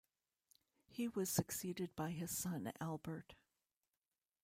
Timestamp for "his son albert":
2.09-3.35